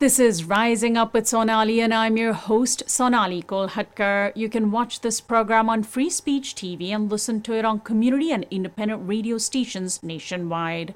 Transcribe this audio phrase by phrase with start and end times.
[0.00, 4.30] This is Rising Up with Sonali, and I'm your host, Sonali Kolhatkar.
[4.36, 8.30] You can watch this program on Free Speech TV and listen to it on community
[8.30, 10.94] and independent radio stations nationwide.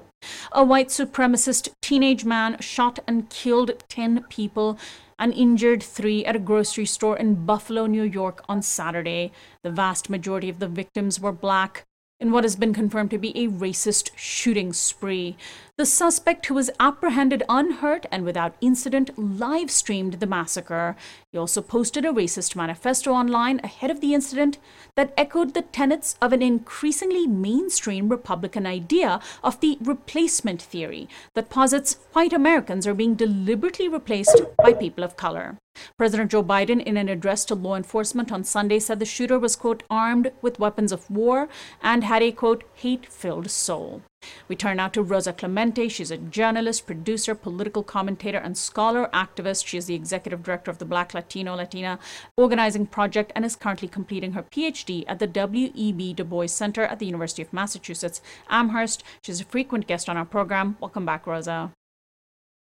[0.53, 4.79] A white supremacist teenage man shot and killed 10 people
[5.19, 9.33] and injured three at a grocery store in Buffalo, New York on Saturday.
[9.63, 11.83] The vast majority of the victims were black
[12.23, 15.35] in what has been confirmed to be a racist shooting spree.
[15.75, 20.95] The suspect, who was apprehended unhurt and without incident, live streamed the massacre.
[21.31, 24.59] He also posted a racist manifesto online ahead of the incident
[24.95, 31.49] that echoed the tenets of an increasingly mainstream Republican idea of the replacement theory that
[31.49, 35.57] posits white Americans are being deliberately replaced by people of color.
[35.97, 39.55] President Joe Biden, in an address to law enforcement on Sunday, said the shooter was,
[39.55, 41.49] quote, armed with weapons of war
[41.81, 44.03] and had a, quote, hate filled soul.
[44.47, 45.89] We turn now to Rosa Clemente.
[45.89, 49.65] She's a journalist, producer, political commentator, and scholar activist.
[49.67, 51.99] She is the executive director of the Black Latino Latina
[52.37, 56.13] Organizing Project and is currently completing her PhD at the W.E.B.
[56.13, 59.03] Du Bois Center at the University of Massachusetts Amherst.
[59.23, 60.77] She's a frequent guest on our program.
[60.79, 61.71] Welcome back, Rosa.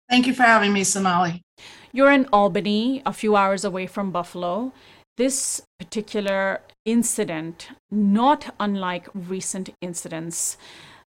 [0.08, 1.42] Thank you for having me, Sonali.
[1.92, 4.72] You're in Albany, a few hours away from Buffalo.
[5.16, 10.58] This particular incident, not unlike recent incidents,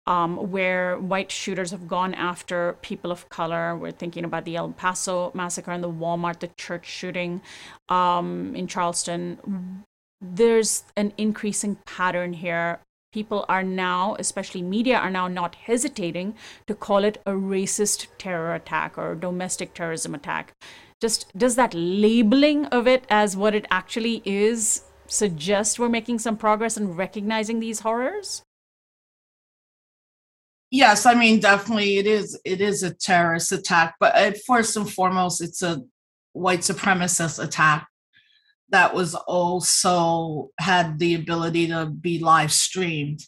[0.06, 3.76] um, where white shooters have gone after people of color.
[3.76, 7.42] We're thinking about the El Paso massacre and the Walmart, the church shooting
[7.90, 9.84] um, in Charleston.
[10.22, 12.80] There's an increasing pattern here.
[13.12, 16.36] People are now, especially media, are now not hesitating
[16.68, 20.54] to call it a racist terror attack or domestic terrorism attack.
[21.02, 26.38] Just does that labeling of it as what it actually is suggest we're making some
[26.38, 28.44] progress in recognizing these horrors?
[30.72, 34.90] Yes, I mean definitely it is it is a terrorist attack, but uh, first and
[34.90, 35.82] foremost it's a
[36.34, 37.88] white supremacist attack
[38.70, 43.22] that was also had the ability to be live streamed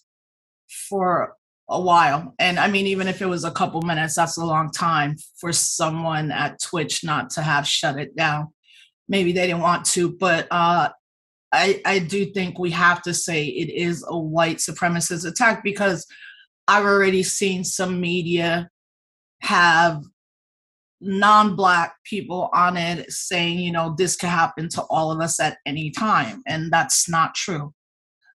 [0.89, 1.35] for
[1.67, 2.35] a while.
[2.37, 5.51] And I mean even if it was a couple minutes that's a long time for
[5.51, 8.49] someone at Twitch not to have shut it down.
[9.09, 10.89] Maybe they didn't want to, but uh
[11.51, 16.05] I I do think we have to say it is a white supremacist attack because
[16.71, 18.69] I've already seen some media
[19.41, 20.03] have
[21.01, 25.57] non-black people on it saying you know this could happen to all of us at
[25.65, 27.73] any time and that's not true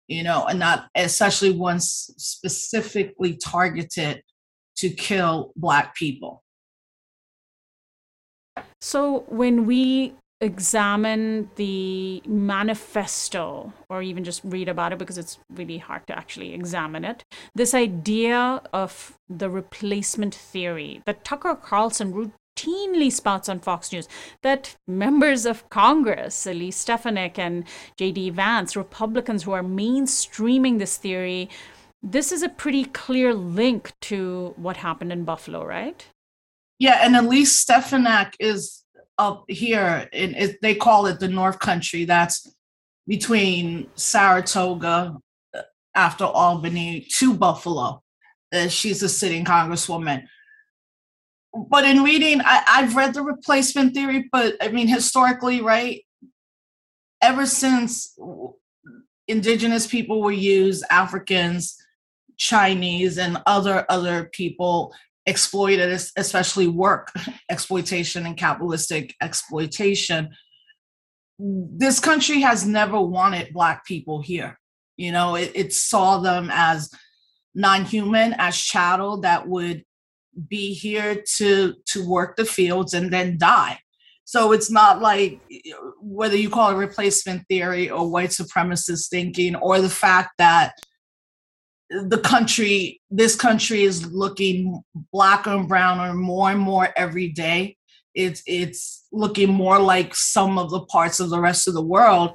[0.08, 4.22] you know and not especially ones specifically targeted
[4.76, 6.42] to kill black people.
[8.80, 15.78] So when we examine the manifesto or even just read about it because it's really
[15.78, 17.24] hard to actually examine it.
[17.54, 24.08] This idea of the replacement theory that Tucker Carlson routinely spouts on Fox News
[24.42, 27.64] that members of Congress, Elise Stefanik and
[27.98, 28.30] J.D.
[28.30, 31.48] Vance, Republicans who are mainstreaming this theory,
[32.02, 36.06] this is a pretty clear link to what happened in Buffalo, right?
[36.78, 38.83] Yeah, and Elise Stefanik is
[39.18, 42.04] up here and it, they call it the North Country.
[42.04, 42.54] That's
[43.06, 45.16] between Saratoga
[45.54, 45.62] uh,
[45.94, 48.02] after Albany to Buffalo.
[48.52, 50.24] Uh, she's a sitting congresswoman.
[51.54, 56.04] But in reading, I, I've read the replacement theory, but I mean, historically, right?
[57.22, 58.18] Ever since
[59.28, 61.76] indigenous people were used, Africans,
[62.36, 64.92] Chinese, and other other people
[65.26, 67.12] exploited, especially work
[67.50, 70.30] exploitation and capitalistic exploitation.
[71.38, 74.58] This country has never wanted Black people here.
[74.96, 76.90] You know, it, it saw them as
[77.54, 79.84] non human, as chattel that would
[80.48, 83.78] be here to to work the fields and then die.
[84.24, 85.40] So it's not like
[86.00, 90.74] whether you call it replacement theory or white supremacist thinking or the fact that
[92.02, 94.82] the country, this country is looking
[95.12, 97.76] blacker and browner more and more every day.
[98.14, 102.34] It's it's looking more like some of the parts of the rest of the world.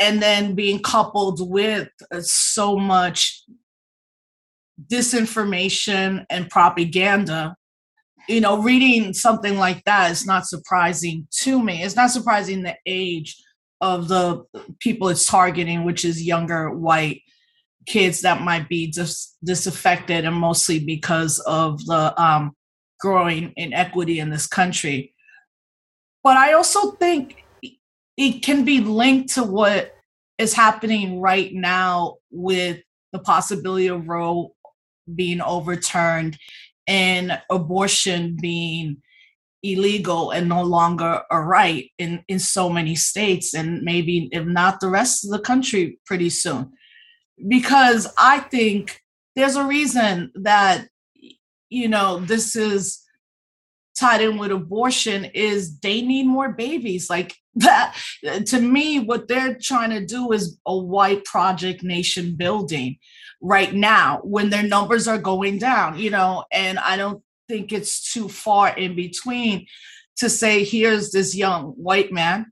[0.00, 3.42] And then being coupled with uh, so much
[4.86, 7.56] disinformation and propaganda,
[8.28, 11.82] you know, reading something like that is not surprising to me.
[11.82, 13.36] It's not surprising the age
[13.80, 14.44] of the
[14.78, 17.22] people it's targeting, which is younger white
[17.88, 22.52] kids that might be dis- disaffected and mostly because of the um,
[23.00, 25.14] growing inequity in this country.
[26.22, 27.44] But I also think
[28.16, 29.94] it can be linked to what
[30.36, 32.80] is happening right now with
[33.12, 34.54] the possibility of Roe
[35.14, 36.36] being overturned
[36.86, 38.98] and abortion being
[39.62, 44.78] illegal and no longer a right in, in so many states and maybe if not
[44.80, 46.72] the rest of the country pretty soon.
[47.46, 49.00] Because I think
[49.36, 50.88] there's a reason that
[51.70, 53.04] you know this is
[53.98, 57.10] tied in with abortion is they need more babies.
[57.10, 57.96] Like that
[58.46, 62.98] to me what they're trying to do is a white project nation building
[63.40, 68.12] right now when their numbers are going down you know and i don't think it's
[68.12, 69.66] too far in between
[70.16, 72.46] to say here's this young white man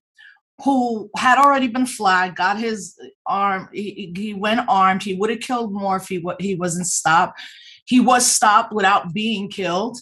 [0.64, 5.02] who had already been flagged, got his arm, he, he went armed.
[5.02, 7.40] He would have killed more if he he wasn't stopped.
[7.84, 9.98] He was stopped without being killed.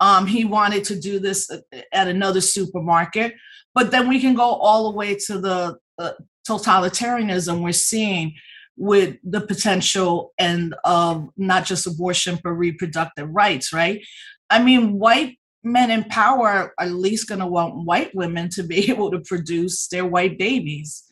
[0.00, 1.50] Um, he wanted to do this
[1.92, 3.34] at another supermarket,
[3.74, 6.12] but then we can go all the way to the uh,
[6.46, 8.34] totalitarianism we're seeing
[8.76, 13.72] with the potential and of not just abortion but reproductive rights.
[13.72, 14.04] Right?
[14.50, 18.62] I mean, white men in power are at least going to want white women to
[18.62, 21.02] be able to produce their white babies.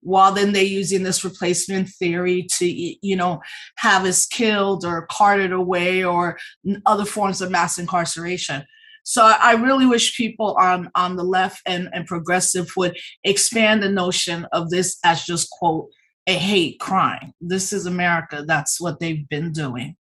[0.00, 3.40] While then they're using this replacement theory to you know
[3.78, 6.38] have us killed or carted away or
[6.84, 8.64] other forms of mass incarceration.
[9.02, 13.88] So i really wish people on on the left and, and progressive would expand the
[13.88, 15.88] notion of this as just quote
[16.28, 17.32] a hate crime.
[17.40, 18.44] This is america.
[18.46, 19.96] That's what they've been doing.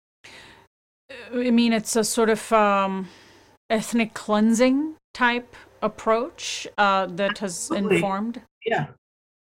[1.32, 3.08] I mean it's a sort of um
[3.72, 7.96] ethnic cleansing type approach uh, that has Absolutely.
[7.96, 8.42] informed.
[8.64, 8.86] Yeah.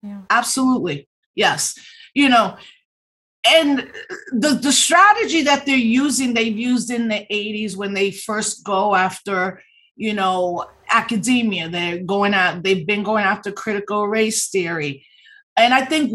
[0.03, 0.23] Yeah.
[0.31, 1.09] Absolutely.
[1.37, 1.79] Yes.
[2.15, 2.57] You know,
[3.47, 3.91] and
[4.33, 8.95] the the strategy that they're using, they've used in the 80s when they first go
[8.95, 9.63] after,
[9.97, 11.69] you know, academia.
[11.69, 15.05] They're going out, they've been going after critical race theory.
[15.57, 16.11] And I think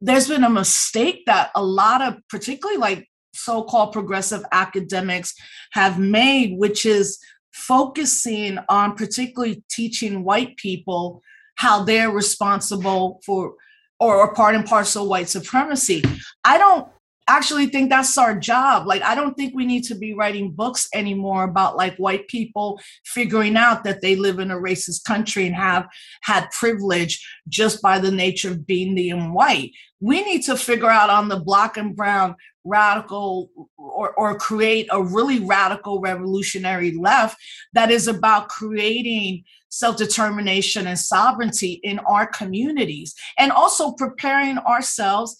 [0.00, 5.34] there's been a mistake that a lot of particularly like so-called progressive academics
[5.72, 7.18] have made, which is
[7.52, 11.22] focusing on particularly teaching white people
[11.56, 13.54] how they're responsible for
[14.00, 16.02] or, or part and parcel white supremacy.
[16.44, 16.88] I don't
[17.28, 18.86] actually think that's our job.
[18.86, 22.80] Like, I don't think we need to be writing books anymore about like white people
[23.04, 25.86] figuring out that they live in a racist country and have
[26.22, 29.72] had privilege just by the nature of being the um, white.
[30.00, 32.34] We need to figure out on the black and brown
[32.64, 37.36] radical or, or create a really radical revolutionary left
[37.72, 45.36] that is about creating self-determination and sovereignty in our communities and also preparing ourselves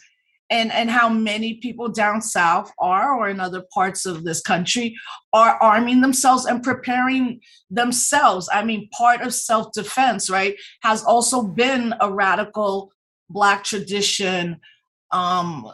[0.52, 4.94] and, and how many people down south are or in other parts of this country
[5.32, 7.40] are arming themselves and preparing
[7.70, 12.92] themselves i mean part of self-defense right has also been a radical
[13.30, 14.60] black tradition
[15.10, 15.70] um,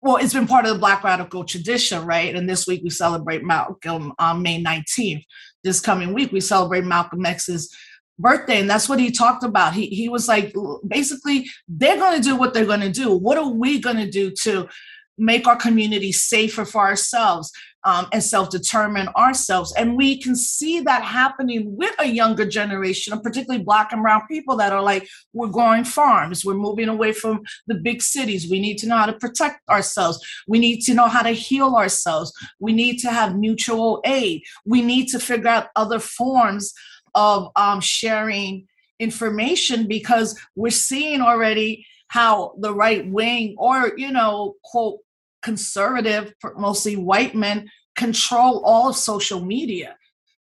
[0.00, 2.34] well, it's been part of the Black radical tradition, right?
[2.34, 5.24] And this week we celebrate Malcolm on May 19th.
[5.64, 7.74] This coming week we celebrate Malcolm X's
[8.18, 9.74] birthday, and that's what he talked about.
[9.74, 10.54] He he was like,
[10.86, 13.16] basically, they're going to do what they're going to do.
[13.16, 14.68] What are we going to do to
[15.16, 17.52] make our community safer for ourselves?
[17.84, 19.72] um, and self determine ourselves.
[19.74, 24.56] And we can see that happening with a younger generation, particularly Black and Brown people
[24.56, 28.50] that are like, we're growing farms, we're moving away from the big cities.
[28.50, 31.76] We need to know how to protect ourselves, we need to know how to heal
[31.76, 36.74] ourselves, we need to have mutual aid, we need to figure out other forms
[37.14, 38.66] of um, sharing
[38.98, 44.98] information because we're seeing already how the right wing or you know quote
[45.42, 49.96] conservative, mostly white men, control all of social media.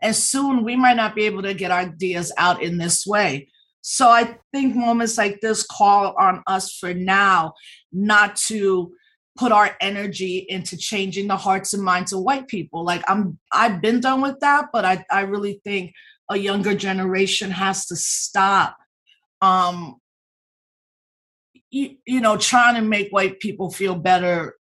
[0.03, 3.49] And soon we might not be able to get ideas out in this way.
[3.81, 7.55] So I think moments like this call on us for now
[7.93, 8.93] not to
[9.37, 12.85] put our energy into changing the hearts and minds of white people.
[12.85, 15.93] Like I'm I've been done with that, but I, I really think
[16.31, 18.77] a younger generation has to stop
[19.43, 19.97] um
[21.71, 24.55] you, you know trying to make white people feel better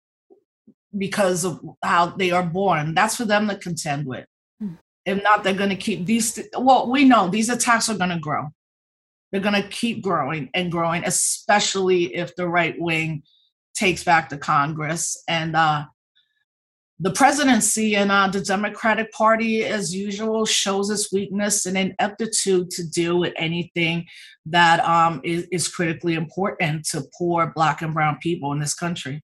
[0.97, 2.93] because of how they are born.
[2.93, 4.25] That's for them to contend with.
[4.59, 4.73] Hmm.
[5.05, 6.39] If not, they're going to keep these.
[6.57, 8.47] Well, we know these attacks are going to grow.
[9.31, 13.23] They're going to keep growing and growing, especially if the right wing
[13.73, 15.85] takes back the Congress and uh,
[17.03, 22.87] the presidency and uh, the Democratic Party, as usual, shows its weakness and ineptitude to
[22.87, 24.05] deal with anything
[24.45, 29.21] that um, is, is critically important to poor Black and Brown people in this country.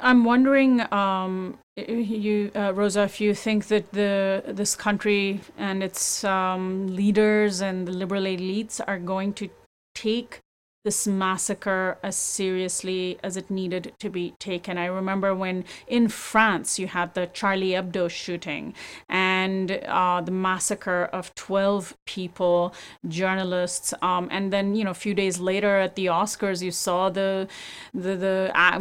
[0.00, 6.24] I'm wondering, um, you, uh, Rosa, if you think that the this country and its
[6.24, 9.48] um, leaders and the liberal elites are going to
[9.94, 10.40] take
[10.88, 14.78] this massacre as seriously as it needed to be taken.
[14.78, 18.72] I remember when in France you had the Charlie Hebdo shooting
[19.06, 22.72] and uh, the massacre of 12 people,
[23.06, 27.10] journalists, um, and then you know a few days later at the Oscars you saw
[27.10, 27.46] the
[27.92, 28.78] the the uh,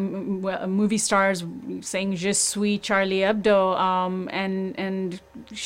[0.81, 1.43] movie stars
[1.81, 5.19] saying "Je suis Charlie Hebdo" um, and and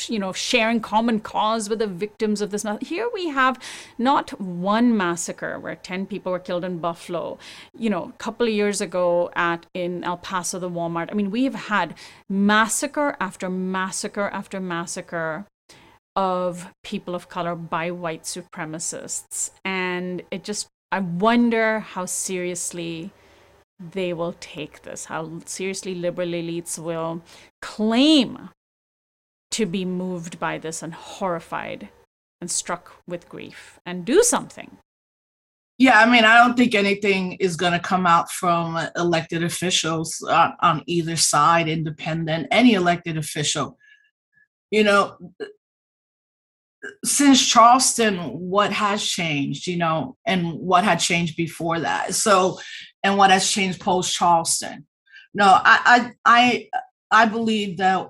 [0.08, 2.66] you know sharing common cause with the victims of this.
[2.80, 3.60] Here we have
[3.96, 7.38] not one massacre where 10 people were killed in Buffalo.
[7.76, 11.10] You know, a couple of years ago at in El Paso, the Walmart.
[11.10, 11.94] I mean, we have had
[12.28, 15.46] massacre after massacre after massacre
[16.16, 19.50] of people of color by white supremacists.
[19.64, 23.12] And it just, I wonder how seriously
[23.78, 27.22] they will take this, how seriously liberal elites will
[27.60, 28.50] claim
[29.52, 31.88] to be moved by this and horrified
[32.40, 34.78] and struck with grief and do something.
[35.78, 40.22] Yeah, I mean, I don't think anything is going to come out from elected officials
[40.22, 43.78] on, on either side, independent, any elected official.
[44.70, 45.16] You know,
[47.04, 52.14] since Charleston, what has changed, you know, and what had changed before that?
[52.14, 52.60] So,
[53.02, 54.86] and what has changed post Charleston?
[55.34, 56.68] No, I, I,
[57.10, 58.08] I, I believe that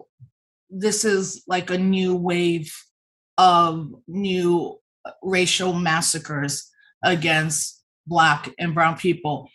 [0.68, 2.74] this is like a new wave
[3.38, 4.78] of new
[5.22, 6.68] racial massacres
[7.02, 9.48] against black and brown people.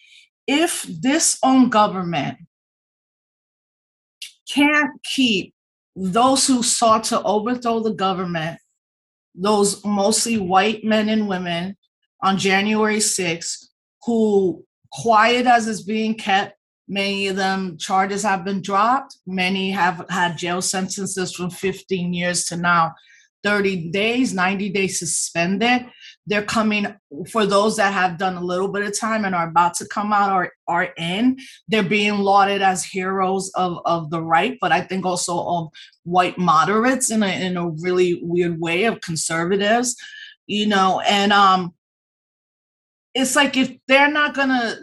[0.48, 2.38] If this own government
[4.50, 5.54] can't keep
[5.96, 8.60] those who sought to overthrow the government
[9.38, 11.78] those mostly white men and women
[12.24, 13.68] on January 6th
[14.04, 19.18] who, quiet as is being kept, many of them charges have been dropped.
[19.28, 22.94] Many have had jail sentences from 15 years to now
[23.44, 25.86] 30 days, 90 days suspended.
[26.28, 26.94] They're coming
[27.32, 30.14] for those that have done a little bit of time and are about to come
[30.14, 31.38] out or are in.
[31.68, 35.70] They're being lauded as heroes of, of the right, but I think also of
[36.04, 39.96] white moderates in a in a really weird way of conservatives,
[40.46, 41.74] you know, and um
[43.14, 44.78] it's like if they're not gonna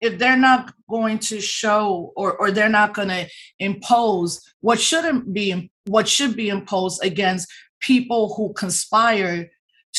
[0.00, 5.70] if they're not going to show or or they're not to impose what shouldn't be
[5.86, 7.50] what should be imposed against
[7.80, 9.50] people who conspire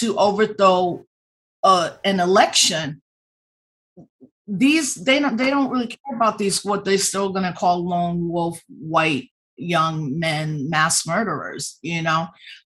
[0.02, 1.06] to overthrow
[1.64, 3.02] uh, an election
[4.48, 7.88] these they don't they don't really care about these what they're still going to call
[7.88, 12.28] lone wolf white young men mass murderers you know?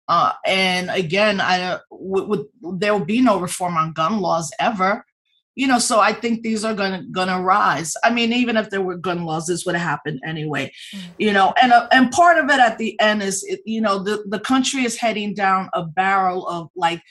[0.08, 5.04] Uh, and again I would there will be no reform on gun laws ever
[5.54, 7.94] you know so i think these are gonna gonna rise.
[8.04, 11.10] I mean even if there were gun laws this would happen anyway mm-hmm.
[11.18, 14.24] you know and uh, and part of it at the end is you know the
[14.26, 17.02] the country is heading down a barrel of like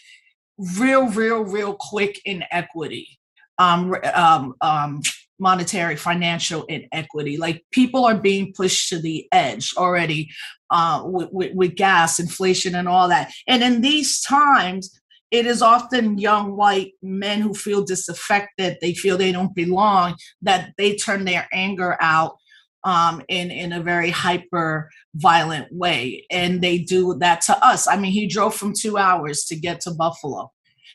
[0.78, 3.20] real real real quick inequity
[3.58, 5.02] um um um
[5.40, 7.38] monetary financial inequity.
[7.38, 10.30] Like people are being pushed to the edge already
[10.70, 13.32] uh, with, with, with gas inflation and all that.
[13.48, 15.00] And in these times
[15.32, 20.74] it is often young white men who feel disaffected, they feel they don't belong, that
[20.78, 22.38] they turn their anger out
[22.84, 27.88] um, in in a very hyper violent way, and they do that to us.
[27.88, 30.52] I mean, he drove from two hours to get to Buffalo,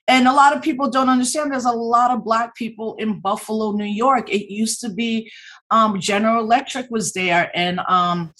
[0.08, 1.52] and a lot of people don't understand.
[1.52, 4.30] There's a lot of black people in Buffalo, New York.
[4.30, 5.30] It used to be
[5.70, 8.32] um, General Electric was there, and um,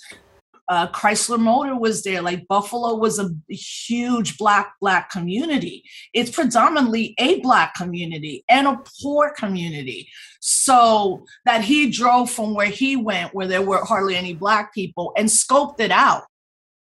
[0.68, 2.23] uh, Chrysler Motor was there.
[2.23, 5.85] Like Buffalo was a huge black black community.
[6.12, 10.09] It's predominantly a black community and a poor community.
[10.40, 15.12] So that he drove from where he went, where there were hardly any black people,
[15.16, 16.25] and scoped it out.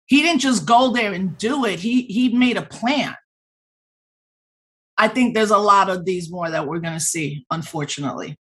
[0.07, 1.81] He didn't just go there and do it.
[1.81, 3.15] He he made a plan.
[4.99, 8.37] I think there's a lot of these more that we're going to see, unfortunately.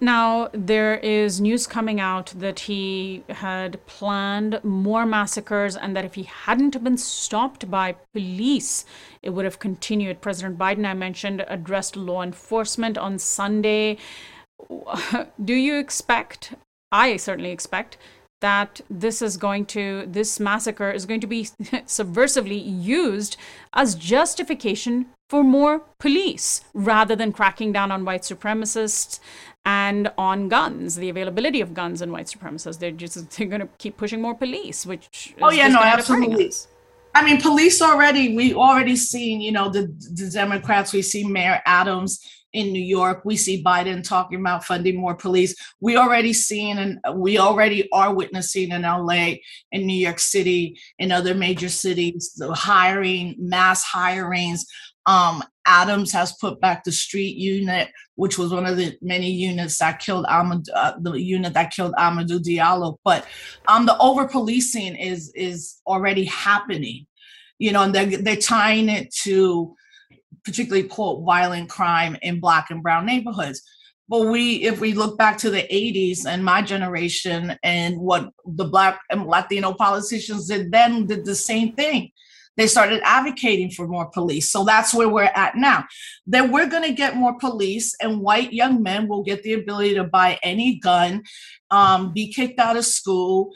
[0.00, 6.14] Now, there is news coming out that he had planned more massacres and that if
[6.14, 8.84] he hadn't been stopped by police,
[9.22, 10.20] it would have continued.
[10.20, 13.98] President Biden, I mentioned, addressed law enforcement on Sunday.
[15.44, 16.54] Do you expect,
[16.90, 17.96] I certainly expect,
[18.40, 21.44] that this is going to, this massacre is going to be
[21.86, 23.36] subversively used
[23.72, 29.18] as justification for more police rather than cracking down on white supremacists
[29.64, 32.78] and on guns, the availability of guns and white supremacists.
[32.78, 36.52] They're just they're going to keep pushing more police, which oh yeah, no, absolutely.
[37.16, 40.92] I mean, police already we already seen you know the the Democrats.
[40.92, 42.20] We see Mayor Adams
[42.52, 43.22] in New York.
[43.24, 45.54] We see Biden talking about funding more police.
[45.80, 49.34] We already seen and we already are witnessing in LA,
[49.72, 54.60] in New York City, in other major cities, the hiring, mass hirings
[55.06, 59.78] um, Adams has put back the street unit, which was one of the many units
[59.78, 62.96] that killed uh, the unit that killed Amadou Diallo.
[63.04, 63.26] But
[63.68, 67.06] um, the over policing is is already happening,
[67.58, 69.74] you know, and they're they're tying it to
[70.44, 73.62] particularly quote violent crime in black and brown neighborhoods.
[74.08, 78.66] But we, if we look back to the 80s and my generation and what the
[78.66, 82.10] black and Latino politicians did then did the same thing
[82.56, 84.50] they started advocating for more police.
[84.50, 85.84] So that's where we're at now.
[86.26, 89.94] Then we're going to get more police, and white young men will get the ability
[89.94, 91.24] to buy any gun,
[91.70, 93.52] um, be kicked out of school,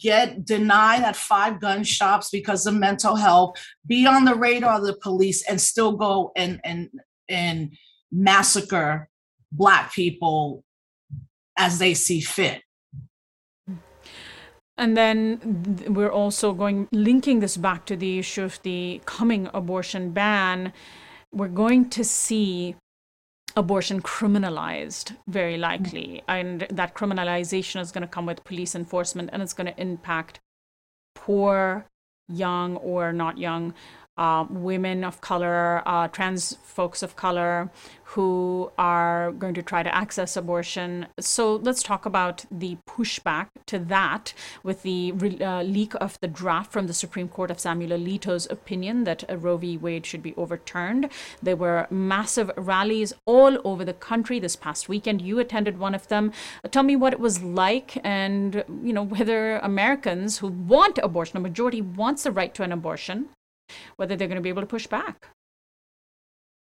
[0.00, 3.56] get denied at five gun shops because of mental health,
[3.86, 6.88] be on the radar of the police, and still go and and
[7.28, 7.76] and
[8.10, 9.08] massacre
[9.52, 10.64] black people
[11.56, 12.62] as they see fit.
[14.80, 20.12] And then we're also going, linking this back to the issue of the coming abortion
[20.12, 20.72] ban.
[21.32, 22.76] We're going to see
[23.56, 29.42] abortion criminalized very likely and that criminalization is going to come with police enforcement and
[29.42, 30.40] it's going to impact
[31.14, 31.84] poor
[32.28, 33.74] young or not young
[34.20, 37.70] uh, women of color, uh, trans folks of color
[38.04, 41.06] who are going to try to access abortion.
[41.18, 46.70] So let's talk about the pushback to that with the uh, leak of the draft
[46.70, 49.78] from the Supreme Court of Samuel Alito's opinion that Roe v.
[49.78, 51.08] Wade should be overturned.
[51.42, 55.22] There were massive rallies all over the country this past weekend.
[55.22, 56.32] You attended one of them.
[56.70, 61.40] Tell me what it was like and, you know, whether Americans who want abortion, a
[61.40, 63.28] majority wants the right to an abortion,
[63.96, 65.28] whether they're going to be able to push back.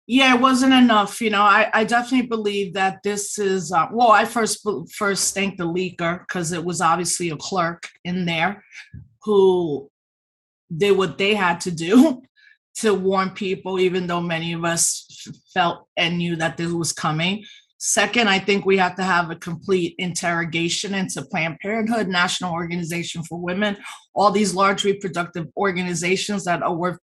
[0.07, 1.21] Yeah, it wasn't enough.
[1.21, 5.59] You know, I, I definitely believe that this is, uh, well, I first first thanked
[5.59, 8.65] the leaker because it was obviously a clerk in there
[9.23, 9.89] who
[10.77, 12.23] did what they had to do
[12.77, 15.07] to warn people, even though many of us
[15.55, 17.45] felt and knew that this was coming.
[17.83, 23.23] Second, I think we have to have a complete interrogation into Planned Parenthood, National Organization
[23.23, 23.79] for Women,
[24.15, 26.99] all these large reproductive organizations that are worth,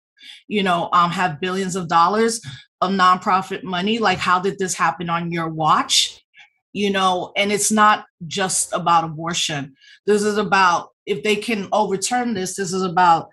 [0.48, 2.42] you know, um, have billions of dollars
[2.82, 3.98] of nonprofit money.
[3.98, 6.22] Like, how did this happen on your watch?
[6.74, 9.76] You know, and it's not just about abortion.
[10.04, 13.30] This is about, if they can overturn this, this is about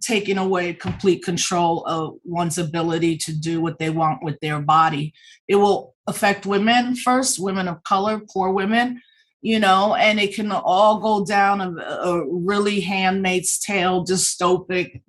[0.00, 5.14] taking away complete control of one's ability to do what they want with their body.
[5.46, 9.00] It will affect women first, women of color, poor women,
[9.42, 15.02] you know, and it can all go down a, a really handmaid's tale, dystopic,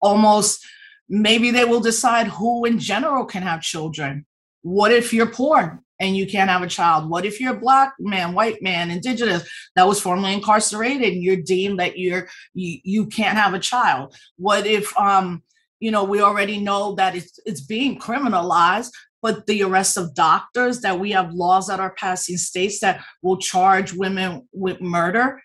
[0.00, 0.64] almost
[1.08, 4.26] maybe they will decide who in general can have children.
[4.62, 5.82] What if you're poor?
[6.02, 7.08] and you can't have a child?
[7.08, 11.36] What if you're a black man, white man, indigenous that was formerly incarcerated and you're
[11.36, 14.14] deemed that you're you, you can't have a child?
[14.36, 15.44] What if um
[15.78, 18.90] you know we already know that it's it's being criminalized
[19.22, 23.38] but the arrest of doctors that we have laws that are passing states that will
[23.38, 25.40] charge women with murder.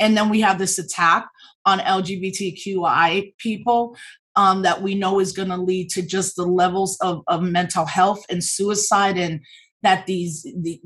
[0.00, 1.28] And then we have this attack
[1.66, 3.96] on lgbtqi people
[4.36, 7.84] um, that we know is going to lead to just the levels of, of mental
[7.84, 9.40] health and suicide and
[9.82, 10.80] that these the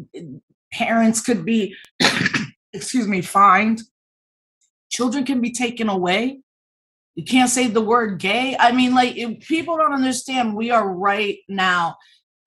[0.72, 1.74] parents could be
[2.72, 3.82] excuse me fined.
[4.90, 6.40] Children can be taken away.
[7.14, 8.56] You can't say the word gay.
[8.58, 11.96] I mean like people don't understand we are right now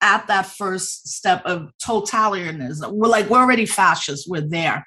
[0.01, 2.91] at that first step of totalitarianism.
[2.91, 4.27] We're like we're already fascists.
[4.27, 4.85] We're there.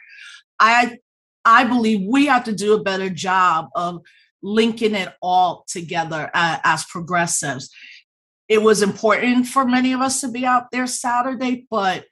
[0.59, 0.99] I
[1.45, 4.03] i believe we have to do a better job of
[4.43, 7.71] linking it all together uh, as progressives.
[8.49, 12.05] It was important for many of us to be out there Saturday, but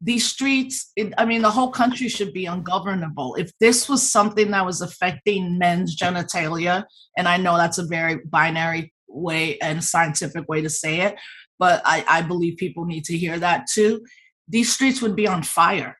[0.00, 3.34] these streets, it, I mean, the whole country should be ungovernable.
[3.34, 6.84] If this was something that was affecting men's genitalia,
[7.16, 11.16] and I know that's a very binary way and scientific way to say it,
[11.60, 14.04] but I, I believe people need to hear that too.
[14.48, 15.98] These streets would be on fire.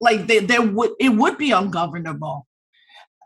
[0.00, 2.46] Like they, there would it would be ungovernable.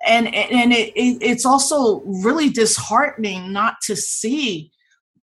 [0.07, 4.71] And and it, it it's also really disheartening not to see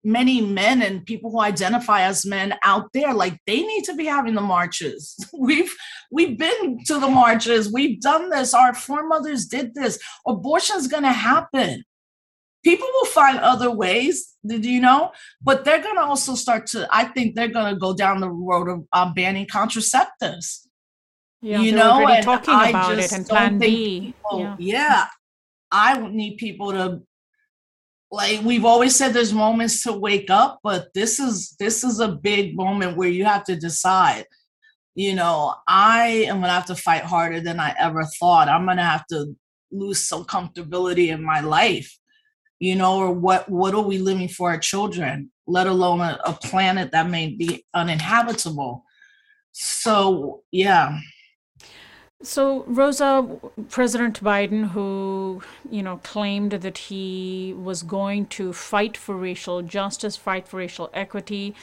[0.05, 4.05] many men and people who identify as men out there like they need to be
[4.05, 5.73] having the marches we've
[6.11, 9.97] we've been to the marches we've done this our foremothers did this
[10.27, 11.85] abortion's going to happen
[12.63, 15.11] people will find other ways did you know?
[15.41, 18.29] But they're going to also start to i think they're going to go down the
[18.29, 20.67] road of um, banning contraceptives.
[21.41, 24.13] Yeah, you know and talking I about it and plan b.
[24.15, 24.55] people, yeah.
[24.57, 25.05] yeah
[25.73, 27.01] i need people to
[28.09, 32.07] like we've always said there's moments to wake up but this is this is a
[32.07, 34.25] big moment where you have to decide.
[34.95, 38.47] You know i am gonna have to fight harder than i ever thought.
[38.47, 39.35] I'm gonna have to
[39.69, 41.97] lose some comfortability in my life
[42.67, 46.33] you know or what what are we living for our children let alone a, a
[46.33, 48.85] planet that may be uninhabitable.
[49.51, 50.99] So, yeah.
[52.21, 53.27] So, Rosa,
[53.69, 60.15] President Biden, who, you know, claimed that he was going to fight for racial justice,
[60.15, 61.53] fight for racial equity,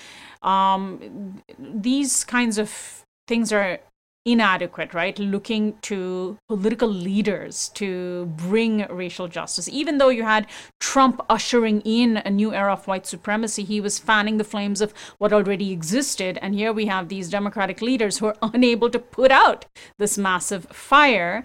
[0.42, 3.80] um, these kinds of things are
[4.26, 5.18] inadequate, right?
[5.18, 9.68] Looking to political leaders to bring racial justice.
[9.68, 10.46] Even though you had
[10.78, 14.92] Trump ushering in a new era of white supremacy, he was fanning the flames of
[15.18, 16.38] what already existed.
[16.42, 19.66] And here we have these Democratic leaders who are unable to put out
[19.98, 21.42] this massive fire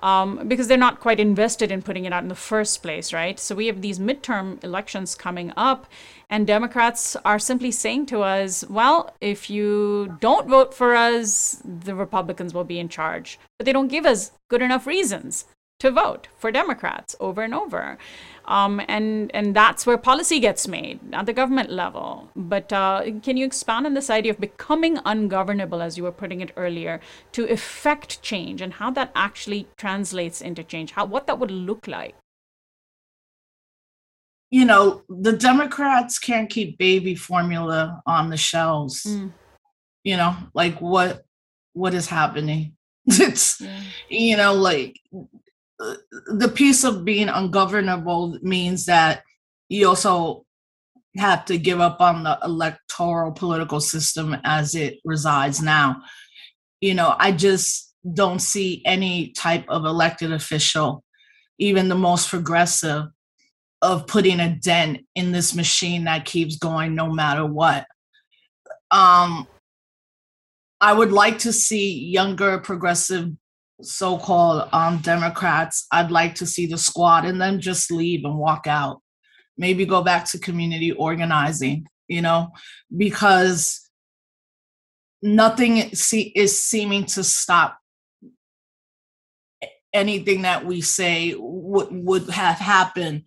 [0.00, 3.38] um, because they're not quite invested in putting it out in the first place, right?
[3.38, 5.86] So we have these midterm elections coming up,
[6.28, 11.94] and Democrats are simply saying to us, well, if you don't vote for us, the
[11.94, 13.38] Republicans will be in charge.
[13.58, 15.44] But they don't give us good enough reasons
[15.78, 17.98] to vote for Democrats over and over.
[18.46, 22.30] Um, and and that's where policy gets made at the government level.
[22.36, 26.40] But uh, can you expand on this idea of becoming ungovernable, as you were putting
[26.40, 27.00] it earlier,
[27.32, 30.92] to effect change, and how that actually translates into change?
[30.92, 32.14] How what that would look like?
[34.50, 39.02] You know, the Democrats can't keep baby formula on the shelves.
[39.02, 39.32] Mm.
[40.04, 41.24] You know, like what
[41.72, 42.72] what is happening?
[43.08, 43.80] It's yeah.
[44.08, 45.00] you know, like
[45.78, 49.22] the piece of being ungovernable means that
[49.68, 50.44] you also
[51.16, 56.02] have to give up on the electoral political system as it resides now.
[56.80, 61.02] You know, I just don't see any type of elected official,
[61.58, 63.06] even the most progressive,
[63.82, 67.86] of putting a dent in this machine that keeps going no matter what.
[68.90, 69.46] Um,
[70.80, 73.30] I would like to see younger progressive
[73.82, 78.66] so-called um, Democrats, I'd like to see the squad and then just leave and walk
[78.66, 79.02] out.
[79.58, 82.48] Maybe go back to community organizing, you know,
[82.94, 83.88] because
[85.22, 87.78] nothing is seeming to stop
[89.92, 93.22] anything that we say would would have happened,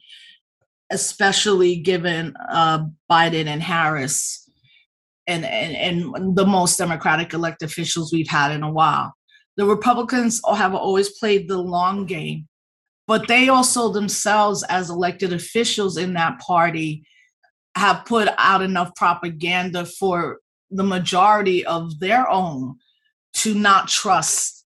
[0.91, 4.47] especially given uh, Biden and Harris
[5.25, 9.13] and, and and the most Democratic elected officials we've had in a while
[9.59, 12.47] the Republicans have always played the long game,
[13.07, 17.03] but they also themselves, as elected officials in that party,
[17.75, 20.39] have put out enough propaganda for
[20.71, 22.77] the majority of their own
[23.33, 24.65] to not trust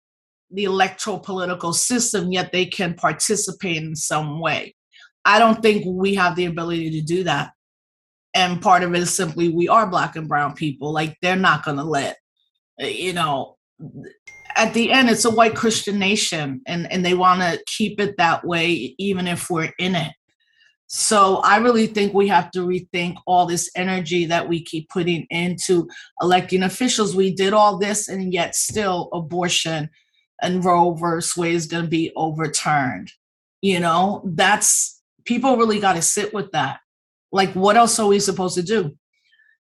[0.52, 4.76] the electoral political system, yet they can participate in some way.
[5.24, 7.52] I don't think we have the ability to do that.
[8.34, 10.92] And part of it is simply we are black and brown people.
[10.92, 12.18] Like they're not going to let,
[12.78, 13.56] you know,
[14.56, 18.16] at the end it's a white christian nation and and they want to keep it
[18.18, 20.14] that way even if we're in it.
[20.88, 25.26] So i really think we have to rethink all this energy that we keep putting
[25.30, 25.88] into
[26.22, 27.16] electing officials.
[27.16, 29.90] We did all this and yet still abortion
[30.42, 33.12] and roe versus wade is going to be overturned.
[33.62, 36.80] You know that's people really got to sit with that.
[37.32, 38.98] Like what else are we supposed to do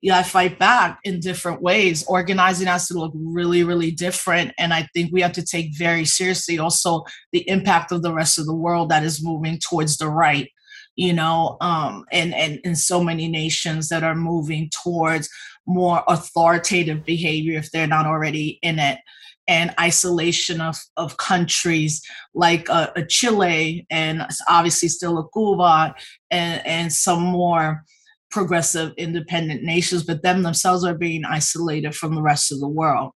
[0.03, 2.03] yeah, I fight back in different ways.
[2.07, 4.51] Organizing has to look really, really different.
[4.57, 8.37] And I think we have to take very seriously also the impact of the rest
[8.37, 10.51] of the world that is moving towards the right,
[10.97, 15.29] you know, um, and, and, and so many nations that are moving towards
[15.65, 18.99] more authoritative behavior if they're not already in it
[19.47, 22.01] and isolation of, of countries
[22.33, 25.95] like uh, Chile and obviously still a Cuba
[26.29, 27.85] and, and some more
[28.33, 33.11] progressive independent nations, but them themselves are being isolated from the rest of the world.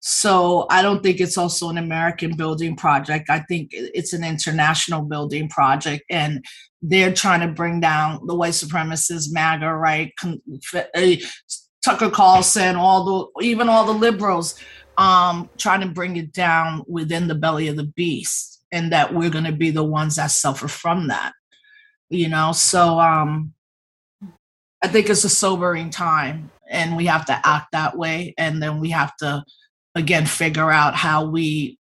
[0.00, 3.30] So I don't think it's also an American building project.
[3.30, 6.44] I think it's an international building project, and
[6.82, 10.12] they're trying to bring down the white supremacists, MAGA, right?
[10.74, 11.16] Uh,
[11.82, 14.58] Tucker Carlson, all the even all the liberals,
[14.98, 19.30] um, trying to bring it down within the belly of the beast, and that we're
[19.30, 21.32] going to be the ones that suffer from that.
[22.10, 23.53] You know, so um,
[24.84, 28.34] I think it's a sobering time and we have to act that way.
[28.36, 29.42] And then we have to,
[29.94, 31.78] again, figure out how we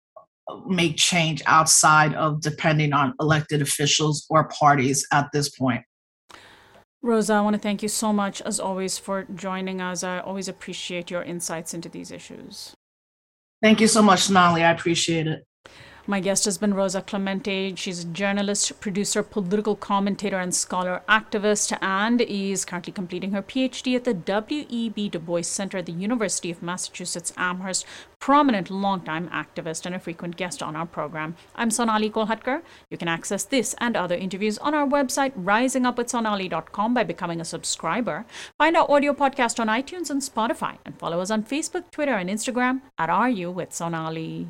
[0.68, 5.82] make change outside of depending on elected officials or parties at this point.
[7.02, 10.04] Rosa, I want to thank you so much, as always, for joining us.
[10.04, 12.76] I always appreciate your insights into these issues.
[13.64, 14.62] Thank you so much, Nali.
[14.62, 15.46] I appreciate it.
[16.10, 17.76] My guest has been Rosa Clemente.
[17.76, 23.96] She's a journalist, producer, political commentator, and scholar activist, and is currently completing her PhD
[23.96, 25.10] at the W.E.B.
[25.10, 27.86] Du Bois Center at the University of Massachusetts Amherst.
[28.20, 31.36] Prominent longtime activist and a frequent guest on our program.
[31.56, 32.64] I'm Sonali Kolhatkar.
[32.90, 38.26] You can access this and other interviews on our website, risingupwithsonali.com, by becoming a subscriber.
[38.58, 42.32] Find our audio podcast on iTunes and Spotify, and follow us on Facebook, Twitter, and
[42.32, 44.48] Instagram at RU with Sonali.